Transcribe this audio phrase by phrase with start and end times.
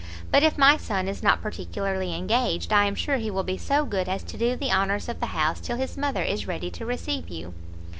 [0.31, 3.85] But if my son is not particularly engaged, I am sure he will be so
[3.85, 6.87] good as to do the honours of the house till his mother is ready to
[6.87, 7.53] receive you."